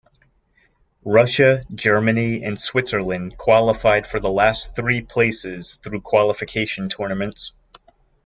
[1.05, 7.53] Russia, Germany, and Switzerland qualified for the last three places through qualification tournaments.